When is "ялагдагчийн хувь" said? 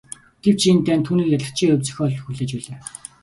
1.35-1.85